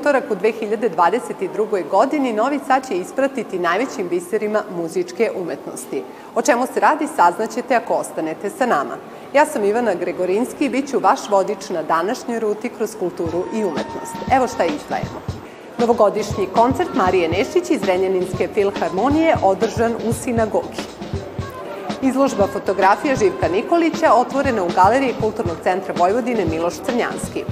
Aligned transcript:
utorak 0.00 0.24
u 0.30 0.34
2022. 0.34 1.88
godini 1.90 2.32
Novi 2.32 2.60
Sad 2.66 2.88
će 2.88 2.98
ispratiti 2.98 3.58
najvećim 3.58 4.08
biserima 4.08 4.62
muzičke 4.76 5.30
umetnosti. 5.36 6.02
O 6.34 6.42
čemu 6.42 6.66
se 6.66 6.80
radi 6.80 7.06
saznaćete 7.16 7.74
ako 7.74 7.94
ostanete 7.94 8.50
sa 8.50 8.66
nama. 8.66 8.96
Ja 9.34 9.46
sam 9.46 9.64
Ivana 9.64 9.94
Gregorinski 9.94 10.64
i 10.64 10.68
bit 10.68 10.90
ću 10.90 10.98
vaš 10.98 11.20
vodič 11.30 11.68
na 11.70 11.82
današnjoj 11.82 12.40
ruti 12.40 12.68
kroz 12.68 12.96
kulturu 12.98 13.44
i 13.54 13.64
umetnost. 13.64 14.16
Evo 14.32 14.48
šta 14.48 14.64
izdvajemo. 14.64 15.20
Novogodišnji 15.78 16.46
koncert 16.54 16.94
Marije 16.94 17.28
Nešić 17.28 17.70
iz 17.70 17.82
Renjaninske 17.84 18.48
filharmonije 18.54 19.34
održan 19.42 19.94
u 20.08 20.12
sinagogi. 20.12 20.82
Izložba 22.02 22.46
fotografija 22.46 23.16
Živka 23.16 23.48
Nikolića 23.48 24.12
otvorena 24.12 24.64
u 24.64 24.68
Galeriji 24.74 25.14
Kulturnog 25.20 25.56
centra 25.62 25.94
Vojvodine 25.98 26.44
Miloš 26.44 26.74
Crnjanski. 26.74 27.44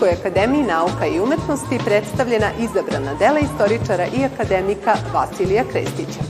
Srpskoj 0.00 0.20
akademiji 0.20 0.62
nauka 0.62 1.06
i 1.06 1.20
umetnosti 1.20 1.78
predstavljena 1.84 2.50
izabrana 2.60 3.14
dela 3.14 3.38
istoričara 3.38 4.06
i 4.06 4.24
akademika 4.24 4.96
Vasilija 5.12 5.64
Krestića. 5.64 6.20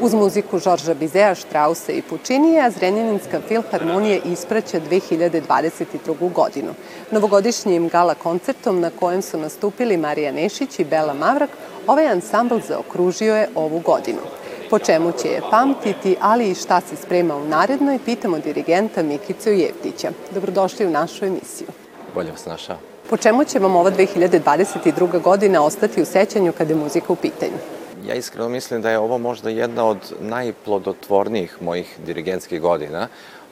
Uz 0.00 0.14
muziku 0.14 0.58
Žorža 0.58 0.94
Bizea, 0.94 1.34
Štrausa 1.34 1.92
i 1.92 2.02
Pučinija, 2.02 2.70
Zrenjaninska 2.70 3.40
filharmonija 3.48 4.20
ispraća 4.24 4.80
2022. 4.90 6.32
godinu. 6.32 6.74
Novogodišnjim 7.10 7.88
gala 7.88 8.14
koncertom 8.14 8.80
na 8.80 8.90
kojem 8.90 9.22
su 9.22 9.38
nastupili 9.38 9.96
Marija 9.96 10.32
Nešić 10.32 10.78
i 10.78 10.84
Bela 10.84 11.14
Mavrak, 11.14 11.50
ovaj 11.86 12.08
ansambl 12.08 12.58
zaokružio 12.68 13.36
je 13.36 13.48
ovu 13.54 13.78
godinu. 13.78 14.39
Po 14.70 14.78
čemu 14.78 15.12
će 15.22 15.28
je 15.28 15.42
pamtiti, 15.50 16.16
ali 16.20 16.50
i 16.50 16.54
šta 16.54 16.80
se 16.80 16.96
sprema 16.96 17.36
u 17.36 17.44
narednoj, 17.44 17.98
pitamo 18.04 18.38
dirigenta 18.38 19.02
Mikicu 19.02 19.50
Jevtića. 19.50 20.10
Dobrodošli 20.34 20.86
u 20.86 20.90
našu 20.90 21.24
emisiju. 21.24 21.68
Bolje 22.14 22.30
vas 22.30 22.46
našao. 22.46 22.76
Po 23.10 23.16
čemu 23.16 23.44
će 23.44 23.58
vam 23.58 23.76
ova 23.76 23.90
2022. 23.90 25.22
godina 25.22 25.64
ostati 25.64 26.02
u 26.02 26.04
sećanju 26.04 26.52
kada 26.52 26.72
je 26.72 26.78
muzika 26.78 27.12
u 27.12 27.16
pitanju? 27.16 27.58
Ja 28.06 28.14
iskreno 28.14 28.48
mislim 28.48 28.82
da 28.82 28.90
je 28.90 28.98
ovo 28.98 29.18
možda 29.18 29.50
jedna 29.50 29.84
od 29.84 29.98
najplodotvornijih 30.20 31.56
mojih 31.62 31.96
dirigentskih 32.06 32.60
godina 32.60 33.08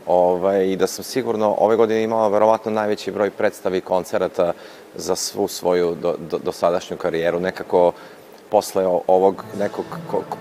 ovaj, 0.06 0.66
i 0.66 0.76
da 0.76 0.86
sam 0.86 1.04
sigurno 1.04 1.54
ove 1.58 1.76
godine 1.76 2.02
imao 2.02 2.28
verovatno 2.28 2.70
najveći 2.70 3.10
broj 3.10 3.30
predstava 3.30 3.76
i 3.76 3.80
koncerata 3.80 4.52
za 4.94 5.16
svu 5.16 5.48
svoju 5.48 5.94
do, 5.94 6.14
do, 6.30 6.38
dosadašnju 6.38 6.96
karijeru. 6.96 7.40
Nekako 7.40 7.92
posle 8.50 8.86
ovog 9.06 9.44
nekog 9.58 9.84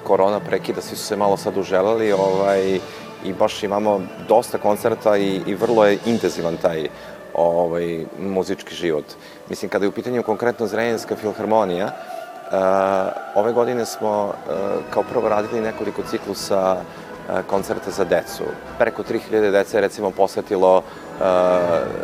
korona 0.03 0.39
prekida 0.39 0.81
svi 0.81 0.95
su 0.95 1.03
se 1.03 1.15
malo 1.15 1.37
sad 1.37 1.57
uželali 1.57 2.11
ovaj, 2.11 2.79
i 3.25 3.33
baš 3.39 3.63
imamo 3.63 4.01
dosta 4.27 4.57
koncerta 4.57 5.17
i, 5.17 5.41
i 5.45 5.55
vrlo 5.55 5.85
je 5.85 5.97
intenzivan 6.05 6.57
taj 6.57 6.87
ovaj, 7.33 8.05
muzički 8.19 8.75
život. 8.75 9.05
Mislim, 9.49 9.69
kada 9.69 9.85
je 9.85 9.89
u 9.89 9.91
pitanju 9.91 10.23
konkretno 10.23 10.67
Zrenjanska 10.67 11.15
filharmonija, 11.15 11.85
uh, 11.85 11.91
ove 13.35 13.53
godine 13.53 13.85
smo 13.85 14.25
uh, 14.25 14.33
kao 14.89 15.03
prvo 15.03 15.29
radili 15.29 15.61
nekoliko 15.61 16.03
ciklusa 16.03 16.75
uh, 16.75 17.39
koncerta 17.47 17.91
za 17.91 18.03
decu. 18.03 18.43
Preko 18.77 19.03
3000 19.03 19.51
dece 19.51 19.77
je 19.77 19.81
recimo 19.81 20.11
posetilo 20.11 20.77
uh, 20.77 21.23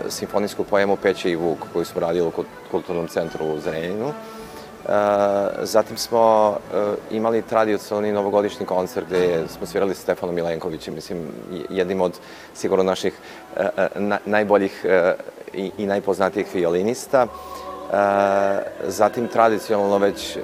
simfonijsku 0.10 0.64
poemu 0.64 0.96
Peće 0.96 1.32
i 1.32 1.36
Vuk 1.36 1.58
koju 1.74 1.86
smo 1.86 2.02
radili 2.02 2.28
u 2.28 2.32
Kulturnom 2.72 3.08
centru 3.08 3.46
u 3.46 3.60
Zrenjaninu. 3.60 4.08
Uh, 4.08 4.43
zatim 5.62 5.98
smo 5.98 6.50
uh, 6.50 6.94
imali 7.12 7.42
tradicionalni 7.42 8.12
novogodišnji 8.12 8.66
koncert 8.66 9.08
gde 9.08 9.44
smo 9.48 9.66
svirali 9.66 9.96
Stefanom 9.96 10.36
Milenkovićem, 10.36 10.94
mislim, 10.94 11.28
jednim 11.70 12.02
od 12.02 12.20
sigurno 12.54 12.84
naših 12.84 13.14
na, 13.96 14.20
najboljih 14.26 14.86
i, 15.54 15.86
najpoznatijih 15.86 16.48
violinista. 16.54 17.28
Zatim 18.88 19.28
tradicionalno 19.28 19.98
već 19.98 20.38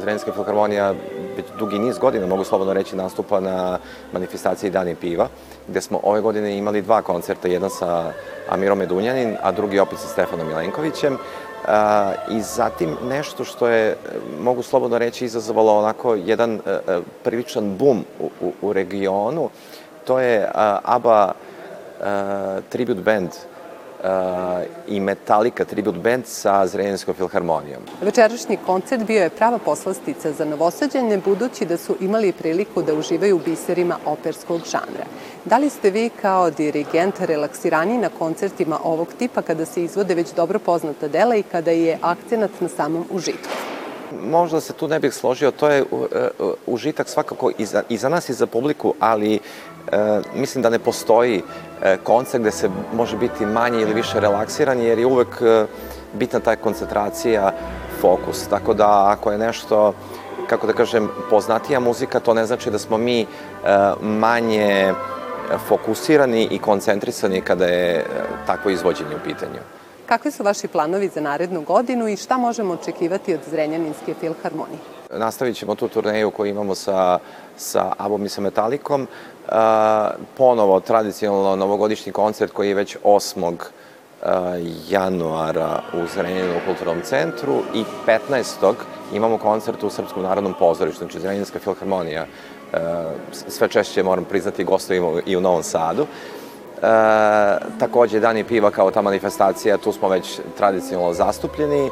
Zrenjanska 0.00 0.32
filharmonija 0.32 0.94
već 1.36 1.46
dugi 1.58 1.78
niz 1.78 1.98
godina, 1.98 2.26
mogu 2.26 2.44
slobodno 2.44 2.72
reći, 2.72 2.96
nastupa 2.96 3.40
na 3.40 3.78
manifestaciji 4.12 4.70
Dani 4.70 4.94
piva, 4.94 5.28
gde 5.68 5.80
smo 5.80 6.00
ove 6.02 6.20
godine 6.20 6.58
imali 6.58 6.82
dva 6.82 7.02
koncerta, 7.02 7.48
jedan 7.48 7.70
sa 7.70 8.12
Amirom 8.48 8.78
Medunjanin, 8.78 9.36
a 9.42 9.52
drugi 9.52 9.78
opet 9.78 9.98
sa 9.98 10.08
Stefanom 10.08 10.48
Milenkovićem. 10.48 11.18
I 12.30 12.40
zatim 12.40 12.96
nešto 13.08 13.44
što 13.44 13.68
je, 13.68 13.96
mogu 14.40 14.62
slobodno 14.62 14.98
reći, 14.98 15.24
izazvalo 15.24 15.78
onako 15.78 16.14
jedan 16.14 16.54
e, 16.54 16.70
e, 16.70 17.00
priličan 17.24 17.76
bum 17.76 18.04
u, 18.20 18.30
u, 18.40 18.52
u 18.62 18.72
regionu, 18.72 19.50
to 20.04 20.20
je 20.20 20.48
ABBA 20.84 21.32
tribute 22.68 23.00
band 23.00 23.30
i 24.88 25.00
Metallica 25.00 25.64
tribute 25.64 25.98
band 25.98 26.26
sa 26.26 26.66
Zrenjanskom 26.66 27.14
filharmonijom. 27.14 27.82
Večerašnji 28.00 28.58
koncert 28.66 29.04
bio 29.04 29.22
je 29.22 29.30
prava 29.30 29.58
poslastica 29.58 30.32
za 30.32 30.44
novosađanje, 30.44 31.18
budući 31.24 31.64
da 31.64 31.76
su 31.76 31.96
imali 32.00 32.32
priliku 32.32 32.82
da 32.82 32.94
uživaju 32.94 33.36
u 33.36 33.40
biserima 33.44 33.96
operskog 34.06 34.60
žanra. 34.70 35.04
Da 35.44 35.58
li 35.58 35.70
ste 35.70 35.90
vi 35.90 36.10
kao 36.22 36.50
dirigent 36.50 37.20
relaksirani 37.20 37.98
na 37.98 38.08
koncertima 38.18 38.78
ovog 38.84 39.08
tipa 39.18 39.42
kada 39.42 39.64
se 39.64 39.84
izvode 39.84 40.14
već 40.14 40.32
dobro 40.36 40.58
poznata 40.58 41.08
dela 41.08 41.36
i 41.36 41.42
kada 41.42 41.70
je 41.70 41.98
akcenat 42.02 42.50
na 42.60 42.68
samom 42.68 43.04
užitku? 43.10 43.48
možda 44.20 44.60
se 44.60 44.72
tu 44.72 44.88
ne 44.88 45.00
bih 45.00 45.14
složio, 45.14 45.50
to 45.50 45.68
je 45.68 45.84
užitak 46.66 47.08
svakako 47.08 47.50
i 47.58 47.66
za, 47.66 47.82
i 47.88 47.96
za 47.96 48.08
nas 48.08 48.28
i 48.28 48.32
za 48.32 48.46
publiku, 48.46 48.94
ali 49.00 49.34
e, 49.34 49.40
mislim 50.34 50.62
da 50.62 50.70
ne 50.70 50.78
postoji 50.78 51.42
e, 51.82 51.96
koncert 52.04 52.40
gde 52.40 52.50
se 52.50 52.70
može 52.94 53.16
biti 53.16 53.46
manje 53.46 53.80
ili 53.80 53.94
više 53.94 54.20
relaksiran, 54.20 54.80
jer 54.80 54.98
je 54.98 55.06
uvek 55.06 55.42
e, 55.42 55.66
bitna 56.12 56.40
ta 56.40 56.56
koncentracija, 56.56 57.52
fokus. 58.00 58.46
Tako 58.48 58.74
da 58.74 59.10
ako 59.10 59.32
je 59.32 59.38
nešto, 59.38 59.94
kako 60.46 60.66
da 60.66 60.72
kažem, 60.72 61.08
poznatija 61.30 61.80
muzika, 61.80 62.20
to 62.20 62.34
ne 62.34 62.46
znači 62.46 62.70
da 62.70 62.78
smo 62.78 62.98
mi 62.98 63.20
e, 63.20 63.26
manje 64.00 64.92
fokusirani 65.58 66.48
i 66.50 66.58
koncentrisani 66.58 67.40
kada 67.40 67.64
je 67.64 67.96
e, 67.96 68.04
takvo 68.46 68.70
izvođenje 68.70 69.16
u 69.16 69.24
pitanju. 69.24 69.58
Kakvi 70.06 70.30
su 70.30 70.42
vaši 70.42 70.68
planovi 70.68 71.08
za 71.08 71.20
narednu 71.20 71.60
godinu 71.60 72.08
i 72.08 72.16
šta 72.16 72.36
možemo 72.36 72.74
očekivati 72.74 73.34
od 73.34 73.40
Zrenjaninske 73.50 74.14
filharmonije? 74.20 74.78
Nastavit 75.10 75.56
ćemo 75.56 75.74
tu 75.74 75.88
turneju 75.88 76.30
koju 76.30 76.50
imamo 76.50 76.74
sa, 76.74 77.18
sa 77.56 77.92
Abom 77.98 78.24
i 78.24 78.28
sa 78.28 78.40
Metalikom. 78.40 79.02
Uh, 79.02 79.54
ponovo 80.36 80.80
tradicionalno 80.80 81.56
novogodišnji 81.56 82.12
koncert 82.12 82.52
koji 82.52 82.68
je 82.68 82.74
već 82.74 82.96
8. 83.04 83.52
Uh, 83.52 84.28
januara 84.88 85.82
u 85.92 86.06
Zrenjaninu 86.14 86.60
kulturnom 86.66 87.00
centru 87.04 87.62
i 87.74 87.84
15. 88.06 88.74
imamo 89.12 89.38
koncert 89.38 89.82
u 89.82 89.90
Srpskom 89.90 90.22
narodnom 90.22 90.54
pozorištu, 90.58 90.98
znači 90.98 91.20
Zrenjaninska 91.20 91.58
filharmonija. 91.58 92.26
Uh, 92.72 92.78
sve 93.48 93.68
češće, 93.68 94.02
moram 94.02 94.24
priznati, 94.24 94.64
gostujemo 94.64 95.20
i 95.26 95.36
u 95.36 95.40
Novom 95.40 95.62
Sadu. 95.62 96.02
Uh, 96.02 96.08
E, 96.82 97.58
takođe, 97.78 98.20
Dani 98.20 98.44
piva 98.44 98.70
kao 98.70 98.90
ta 98.90 99.02
manifestacija, 99.02 99.76
tu 99.76 99.92
smo 99.92 100.08
već 100.08 100.40
tradicionalno 100.56 101.12
zastupljeni. 101.12 101.86
E, 101.86 101.90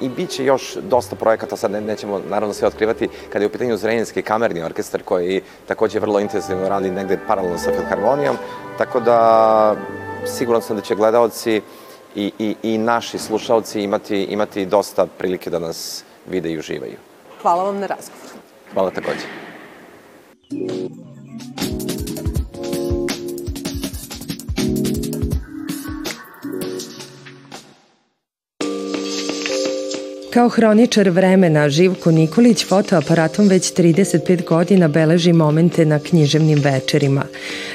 I 0.00 0.08
bit 0.08 0.30
će 0.30 0.44
još 0.44 0.74
dosta 0.74 1.16
projekata, 1.16 1.56
sad 1.56 1.70
ne, 1.70 1.80
nećemo 1.80 2.20
naravno 2.30 2.54
sve 2.54 2.68
otkrivati, 2.68 3.08
kada 3.32 3.42
je 3.42 3.46
u 3.46 3.50
pitanju 3.50 3.76
Zrenjanski 3.76 4.22
kamerni 4.22 4.62
orkestar 4.62 5.02
koji 5.02 5.42
takođe 5.66 6.00
vrlo 6.00 6.20
intenzivno 6.20 6.68
radi 6.68 6.90
negde 6.90 7.18
paralelno 7.26 7.58
sa 7.58 7.70
Filharmonijom, 7.70 8.36
tako 8.78 9.00
da 9.00 9.76
siguran 10.26 10.62
sam 10.62 10.76
da 10.76 10.82
će 10.82 10.94
gledalci 10.94 11.60
i, 12.14 12.32
i, 12.38 12.56
i 12.62 12.78
naši 12.78 13.18
slušalci 13.18 13.80
imati, 13.80 14.22
imati 14.22 14.66
dosta 14.66 15.06
prilike 15.18 15.50
da 15.50 15.58
nas 15.58 16.04
vide 16.28 16.50
i 16.50 16.58
uživaju. 16.58 16.96
Hvala 17.42 17.64
vam 17.64 17.78
na 17.78 17.86
razgovor. 17.86 18.28
Hvala 18.72 18.90
takođe. 18.90 19.26
Kao 30.32 30.48
hroničar 30.48 31.08
vremena, 31.10 31.68
Živko 31.68 32.10
Nikolić 32.10 32.66
fotoaparatom 32.66 33.48
već 33.48 33.72
35 33.72 34.44
godina 34.44 34.88
beleži 34.88 35.32
momente 35.32 35.84
na 35.84 35.98
književnim 35.98 36.58
večerima. 36.58 37.22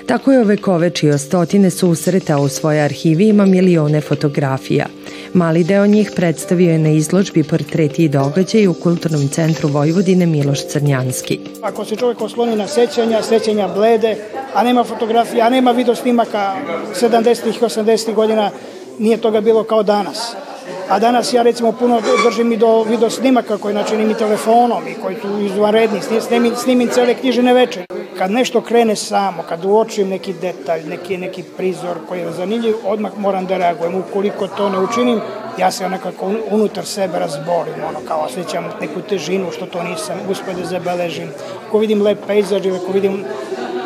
Tako 0.06 0.32
je 0.32 0.40
ovekovečio 0.40 1.18
stotine 1.18 1.70
susreta 1.70 2.38
u 2.38 2.48
svojoj 2.48 2.82
arhivi 2.82 3.28
ima 3.28 3.46
milione 3.46 4.02
fotografija. 4.02 4.86
Mali 5.34 5.64
deo 5.64 5.88
njih 5.88 6.12
predstavio 6.16 6.72
je 6.72 6.80
na 6.80 6.90
izložbi 6.90 7.44
portreti 7.44 8.04
i 8.04 8.10
događaj 8.10 8.68
u 8.68 8.74
Kulturnom 8.74 9.28
centru 9.28 9.70
Vojvodine 9.70 10.26
Miloš 10.26 10.68
Crnjanski. 10.68 11.40
Ako 11.62 11.86
se 11.86 11.96
čovjek 11.96 12.22
osloni 12.22 12.56
na 12.56 12.68
sećanja, 12.68 13.22
sećanja 13.22 13.68
blede, 13.68 14.16
a 14.54 14.64
nema 14.64 14.84
fotografija, 14.84 15.46
a 15.46 15.50
nema 15.50 15.72
video 15.72 15.96
snimaka 15.96 16.56
70. 17.02 17.48
i 17.48 17.60
80. 17.60 18.14
godina, 18.14 18.52
nije 19.00 19.18
toga 19.18 19.42
bilo 19.42 19.64
kao 19.64 19.84
danas. 19.84 20.47
A 20.90 21.00
danas 21.00 21.34
ja 21.34 21.42
recimo 21.44 21.72
puno 21.72 22.02
držim 22.24 22.52
i 22.52 22.58
do 22.58 22.84
video 22.84 23.10
snimaka 23.10 23.58
koji 23.58 23.76
načinim 23.76 24.12
i 24.12 24.18
telefonom 24.18 24.88
i 24.88 24.94
koji 25.02 25.16
su 25.16 25.42
izvanredni, 25.42 26.00
snimim, 26.22 26.56
snimim 26.56 26.90
cele 26.90 27.14
knjižene 27.14 27.54
večer. 27.54 27.86
kad 28.18 28.32
nešto 28.32 28.62
krene 28.62 28.96
samo, 28.96 29.44
kad 29.50 29.66
uočim 29.66 30.10
neki 30.10 30.34
detalj, 30.34 30.84
neki, 30.90 31.18
neki 31.18 31.44
prizor 31.58 31.98
koji 32.08 32.20
je 32.20 32.32
zanimljiv, 32.32 32.76
odmah 32.86 33.12
moram 33.18 33.46
da 33.46 33.58
reagujem. 33.58 33.96
Ukoliko 33.96 34.48
to 34.48 34.70
ne 34.70 34.80
učinim, 34.80 35.20
ja 35.58 35.72
se 35.72 35.90
nekako 35.90 36.32
unutar 36.52 36.86
sebe 36.86 37.20
razborim, 37.20 37.84
ono 37.90 38.00
kao 38.08 38.20
osjećam 38.20 38.66
neku 38.82 39.02
težinu 39.02 39.52
što 39.52 39.66
to 39.66 39.84
nisam 39.84 40.20
uspio 40.30 40.54
da 40.54 40.66
zabeležim. 40.66 41.30
Ako 41.68 41.78
vidim 41.78 42.02
lep 42.02 42.18
pejzaž 42.28 42.66
ili 42.66 42.78
ako 42.78 42.92
vidim 42.92 43.26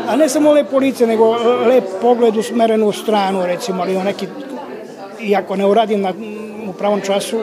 a 0.08 0.16
ne 0.16 0.30
samo 0.30 0.52
lep 0.54 0.72
lice, 0.72 1.08
nego 1.08 1.36
lep 1.68 1.84
pogled 2.02 2.38
usmeren 2.38 2.84
u 2.84 2.92
stranu, 2.92 3.46
recimo, 3.46 3.82
ali 3.84 4.04
neki, 4.04 4.28
iako 5.20 5.56
ne 5.56 5.66
uradim 5.66 6.02
na, 6.02 6.14
u 6.72 6.74
pravom 6.74 7.02
času, 7.02 7.40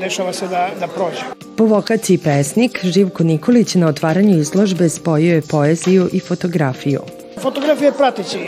dešava 0.00 0.32
se 0.32 0.48
da, 0.48 0.68
da 0.80 0.86
prođe. 0.86 1.24
Po 1.56 1.64
vokaciji 1.64 2.18
pesnik, 2.18 2.80
Živko 2.84 3.24
Nikolić 3.24 3.74
na 3.74 3.88
otvaranju 3.88 4.38
izložbe 4.38 4.88
spojio 4.88 5.34
je 5.34 5.42
poeziju 5.42 6.08
i 6.12 6.20
fotografiju. 6.20 7.00
Fotografija 7.40 7.88
je 7.88 7.96
prateći 7.96 8.38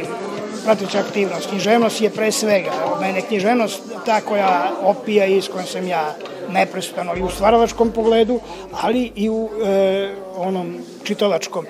prateća 0.64 0.98
aktivnost. 0.98 1.48
Književnost 1.48 2.00
je 2.00 2.10
pre 2.10 2.32
svega. 2.32 2.70
Mene 3.00 3.20
književnost 3.20 3.82
ta 4.06 4.20
koja 4.20 4.72
opija 4.82 5.26
i 5.26 5.42
s 5.42 5.48
kojom 5.48 5.66
sam 5.66 5.88
ja 5.88 6.14
neprestano 6.50 7.16
i 7.16 7.22
u 7.22 7.28
stvaralačkom 7.28 7.90
pogledu, 7.90 8.40
ali 8.82 9.12
i 9.16 9.30
u 9.30 9.48
e, 9.64 10.14
onom 10.36 10.76
čitalačkom. 11.04 11.66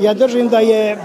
Ja 0.00 0.14
držim 0.14 0.48
da 0.48 0.60
je 0.60 0.98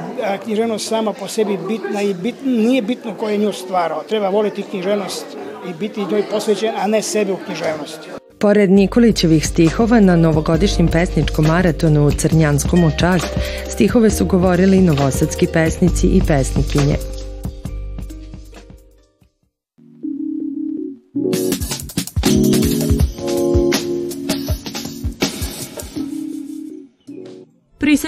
književnost 0.44 0.88
sama 0.88 1.14
po 1.14 1.28
sebi 1.28 1.58
bitna 1.68 2.02
i 2.02 2.14
bit, 2.14 2.36
nije 2.46 2.82
bitno 2.82 3.16
ko 3.16 3.30
je 3.30 3.38
nju 3.38 3.54
stvarao. 3.54 4.04
Treba 4.04 4.30
voliti 4.30 4.64
književnost 4.64 5.26
i 5.70 5.74
biti 5.80 6.06
njoj 6.06 6.24
posvećen, 6.32 6.76
a 6.78 6.88
ne 6.88 7.02
sebe 7.02 7.32
u 7.32 7.38
književnosti. 7.46 8.10
Pored 8.40 8.72
Nikolićevih 8.72 9.48
stihova 9.48 10.00
na 10.00 10.16
novogodišnjem 10.16 10.88
pesničkom 10.88 11.46
maratonu 11.46 12.08
u 12.08 12.12
Crnjanskom 12.12 12.84
u 12.84 12.92
čast, 13.00 13.40
stihove 13.70 14.10
su 14.10 14.26
govorili 14.26 14.82
novosadski 14.82 15.48
pesnici 15.48 16.08
i 16.08 16.22
pesnikinje. 16.28 17.13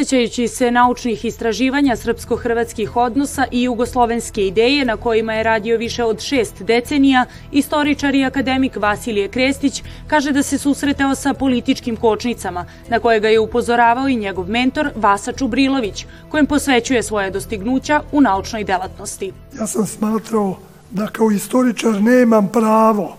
Prisećajući 0.05 0.47
se 0.47 0.71
naučnih 0.71 1.25
istraživanja 1.25 1.95
srpsko-hrvatskih 1.95 2.95
odnosa 2.95 3.45
i 3.51 3.63
jugoslovenske 3.63 4.47
ideje 4.47 4.85
na 4.85 4.97
kojima 4.97 5.33
je 5.33 5.43
radio 5.43 5.77
više 5.77 6.03
od 6.03 6.19
šest 6.21 6.61
decenija, 6.61 7.25
istoričar 7.51 8.15
i 8.15 8.25
akademik 8.25 8.75
Vasilije 8.75 9.27
Krestić 9.27 9.83
kaže 10.07 10.31
da 10.31 10.43
se 10.43 10.57
susretao 10.57 11.15
sa 11.15 11.33
političkim 11.33 11.95
kočnicama, 11.95 12.65
na 12.89 12.99
koje 12.99 13.19
ga 13.19 13.27
je 13.27 13.39
upozoravao 13.39 14.07
i 14.07 14.15
njegov 14.15 14.49
mentor 14.49 14.89
Vasa 14.95 15.31
Čubrilović, 15.31 16.05
kojem 16.29 16.45
posvećuje 16.45 17.03
svoje 17.03 17.31
dostignuća 17.31 18.01
u 18.11 18.21
naučnoj 18.21 18.63
delatnosti. 18.63 19.31
Ja 19.59 19.67
sam 19.67 19.87
smatrao 19.87 20.57
da 20.91 21.07
kao 21.07 21.31
istoričar 21.31 22.01
nemam 22.01 22.47
pravo 22.47 23.17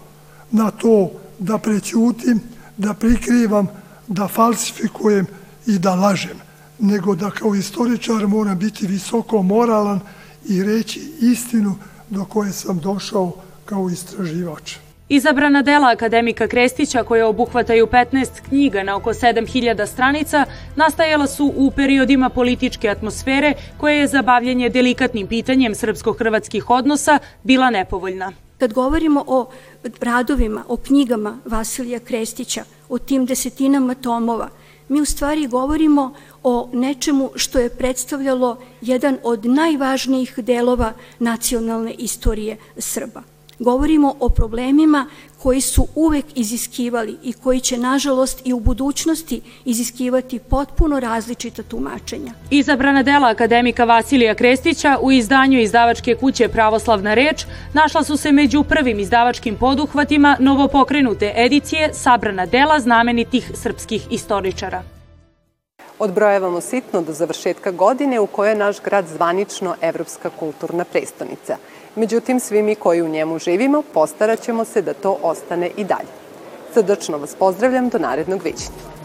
na 0.51 0.71
to 0.71 1.11
da 1.39 1.59
prećutim, 1.59 2.41
da 2.77 2.95
prikrivam, 2.95 3.69
da 4.07 4.29
falsifikujem 4.29 5.27
i 5.67 5.79
da 5.79 5.95
lažem 5.95 6.46
nego 6.79 7.15
da 7.15 7.31
kao 7.31 7.55
istoričar 7.55 8.27
mora 8.27 8.55
biti 8.55 8.87
visoko 8.87 9.43
moralan 9.43 10.01
i 10.49 10.63
reći 10.63 11.13
istinu 11.21 11.75
do 12.11 12.25
koje 12.25 12.53
sam 12.53 12.79
došao 12.79 13.33
kao 13.65 13.91
istraživač. 13.91 14.77
Izabrana 15.09 15.63
dela 15.63 15.91
akademika 15.91 16.49
Krestića, 16.49 17.05
koje 17.05 17.25
obuhvataju 17.25 17.87
15 17.87 18.27
knjiga 18.49 18.83
na 18.83 18.97
oko 18.97 19.11
7000 19.11 19.87
stranica, 19.87 20.45
nastajala 20.77 21.27
su 21.27 21.53
u 21.57 21.71
periodima 21.71 22.29
političke 22.29 22.89
atmosfere 22.89 23.55
koje 23.79 23.99
je 23.99 24.07
za 24.07 24.23
bavljanje 24.23 24.69
delikatnim 24.69 25.27
pitanjem 25.27 25.75
srpsko-hrvatskih 25.75 26.71
odnosa 26.71 27.19
bila 27.43 27.71
nepovoljna. 27.71 28.33
Kad 28.59 28.73
govorimo 28.73 29.25
o 29.27 29.51
radovima, 30.01 30.65
o 30.69 30.77
knjigama 30.77 31.39
Vasilija 31.45 31.99
Krestića, 31.99 32.65
o 32.89 32.99
tim 32.99 33.27
desetinama 33.27 33.95
tomova, 33.95 34.49
mi 34.89 35.01
u 35.01 35.05
stvari 35.05 35.47
govorimo 35.47 36.15
o 36.43 36.71
nečemu 36.73 37.31
što 37.35 37.59
je 37.59 37.69
predstavljalo 37.69 38.59
jedan 38.81 39.19
od 39.23 39.45
najvažnijih 39.45 40.35
delova 40.39 40.93
nacionalne 41.19 41.95
istorije 41.99 42.57
Srba. 42.79 43.36
Govorimo 43.59 44.15
o 44.21 44.29
problemima 44.29 45.07
koji 45.43 45.61
su 45.61 45.87
uvek 45.95 46.25
iziskivali 46.35 47.17
i 47.23 47.33
koji 47.33 47.61
će, 47.61 47.79
nažalost, 47.79 48.43
i 48.45 48.53
u 48.53 48.61
budućnosti 48.61 49.41
iziskivati 49.65 50.39
potpuno 50.39 51.01
različita 51.01 51.63
tumačenja. 51.63 52.33
Izabrana 52.51 53.03
dela 53.03 53.29
akademika 53.29 53.85
Vasilija 53.85 54.35
Krestića 54.35 54.99
u 55.01 55.13
izdanju 55.13 55.61
izdavačke 55.61 56.15
kuće 56.15 56.49
Pravoslavna 56.49 57.15
reč 57.15 57.45
našla 57.73 58.05
su 58.05 58.17
se 58.17 58.33
među 58.33 58.63
prvim 58.63 58.99
izdavačkim 58.99 59.57
poduhvatima 59.57 60.37
novopokrenute 60.41 61.33
edicije 61.37 61.95
Sabrana 61.95 62.47
dela 62.47 62.81
znamenitih 62.81 63.51
srpskih 63.55 64.07
istoričara. 64.11 64.83
Odbrojavamo 65.99 66.61
sitno 66.61 67.03
do 67.03 67.13
završetka 67.13 67.71
godine 67.71 68.21
u 68.21 68.27
kojoj 68.27 68.51
je 68.51 68.59
naš 68.59 68.81
grad 68.81 69.07
zvanično 69.09 69.75
evropska 69.81 70.31
kulturna 70.31 70.85
prestonica. 70.85 71.57
Međutim, 71.97 72.41
svi 72.41 72.63
mi 72.63 72.75
koji 72.75 73.03
u 73.03 73.09
njemu 73.09 73.39
živimo 73.39 73.83
postarat 73.95 74.41
ćemo 74.41 74.65
se 74.65 74.83
da 74.83 74.95
to 74.95 75.19
ostane 75.23 75.71
i 75.77 75.85
dalje. 75.85 76.09
Srdačno 76.75 77.19
vas 77.19 77.35
pozdravljam 77.35 77.89
do 77.89 77.99
narednog 77.99 78.43
viđenja. 78.43 78.96